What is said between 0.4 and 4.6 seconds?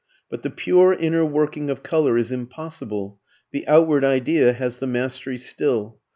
the pure inner working of colour is impossible; the outward idea